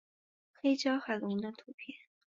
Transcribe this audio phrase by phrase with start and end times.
[0.55, 1.95] 黑胶海龙的图片